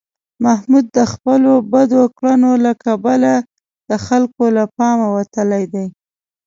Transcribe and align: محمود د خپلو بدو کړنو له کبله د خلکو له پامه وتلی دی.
محمود 0.43 0.85
د 0.97 0.99
خپلو 1.11 1.51
بدو 1.73 2.01
کړنو 2.17 2.51
له 2.65 2.71
کبله 2.85 3.33
د 3.89 3.91
خلکو 4.05 4.43
له 4.57 4.63
پامه 4.77 5.07
وتلی 5.17 5.63
دی. 5.73 5.85